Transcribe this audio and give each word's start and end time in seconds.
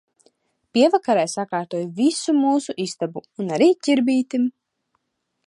Pievakarē 0.77 1.25
sakārtoju 1.33 1.89
visu 1.99 2.35
mūsu 2.39 2.75
istabu 2.87 3.25
un 3.45 3.55
arī 3.59 3.69
Ķirbītim. 3.89 4.51